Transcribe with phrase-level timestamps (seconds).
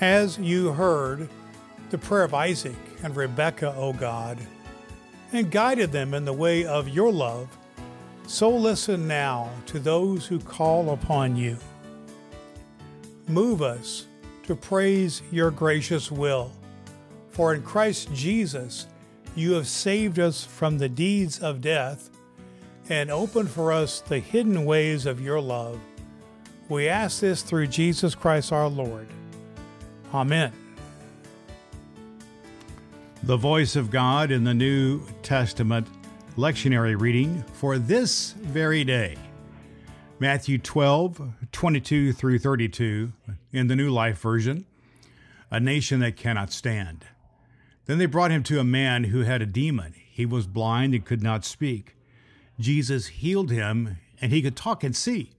[0.00, 1.28] As you heard
[1.90, 4.38] the prayer of Isaac and Rebekah, O God,
[5.32, 7.48] and guided them in the way of your love,
[8.24, 11.56] so listen now to those who call upon you.
[13.26, 14.06] Move us
[14.44, 16.52] to praise your gracious will,
[17.30, 18.86] for in Christ Jesus
[19.34, 22.08] you have saved us from the deeds of death
[22.88, 25.80] and opened for us the hidden ways of your love.
[26.68, 29.08] We ask this through Jesus Christ our Lord.
[30.14, 30.52] Amen.
[33.24, 35.86] The voice of God in the New Testament
[36.36, 39.16] lectionary reading for this very day.
[40.18, 41.20] Matthew 12,
[41.52, 43.12] 22 through 32
[43.52, 44.64] in the New Life Version.
[45.50, 47.04] A nation that cannot stand.
[47.84, 49.94] Then they brought him to a man who had a demon.
[50.10, 51.96] He was blind and could not speak.
[52.58, 55.32] Jesus healed him, and he could talk and see.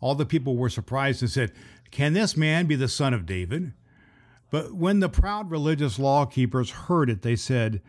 [0.00, 1.52] All the people were surprised and said,
[1.90, 3.72] Can this man be the son of David?
[4.50, 7.80] But when the proud religious law keepers heard it, they said,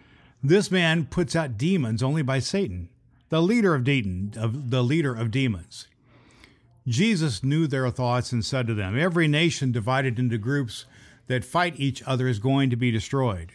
[0.42, 2.90] This man puts out demons only by Satan,
[3.30, 5.88] the leader of, de- of the leader of demons.
[6.88, 10.86] Jesus knew their thoughts and said to them, Every nation divided into groups
[11.28, 13.54] that fight each other is going to be destroyed.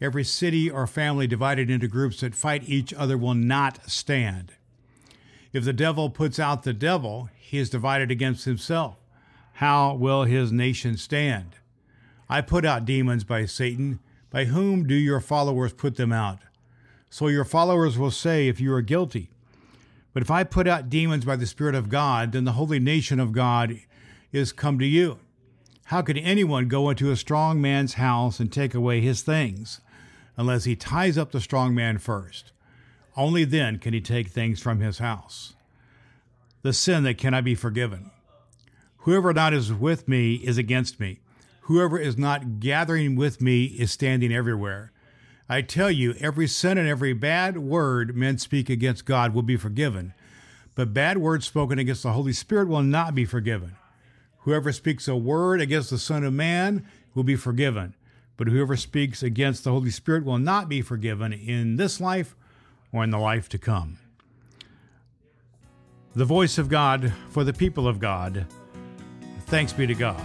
[0.00, 4.52] Every city or family divided into groups that fight each other will not stand.
[5.52, 8.96] If the devil puts out the devil, he is divided against himself.
[9.54, 11.54] How will his nation stand?
[12.28, 14.00] I put out demons by Satan.
[14.30, 16.40] By whom do your followers put them out?
[17.08, 19.30] So your followers will say if you are guilty.
[20.12, 23.20] But if I put out demons by the Spirit of God, then the holy nation
[23.20, 23.78] of God
[24.32, 25.18] is come to you.
[25.84, 29.80] How could anyone go into a strong man's house and take away his things,
[30.36, 32.50] unless he ties up the strong man first?
[33.16, 35.54] Only then can he take things from his house.
[36.62, 38.10] The sin that cannot be forgiven.
[38.98, 41.20] Whoever not is with me is against me
[41.66, 44.92] Whoever is not gathering with me is standing everywhere.
[45.48, 49.56] I tell you, every sin and every bad word men speak against God will be
[49.56, 50.14] forgiven,
[50.76, 53.74] but bad words spoken against the Holy Spirit will not be forgiven.
[54.42, 57.96] Whoever speaks a word against the Son of Man will be forgiven,
[58.36, 62.36] but whoever speaks against the Holy Spirit will not be forgiven in this life
[62.92, 63.98] or in the life to come.
[66.14, 68.46] The voice of God for the people of God.
[69.46, 70.24] Thanks be to God.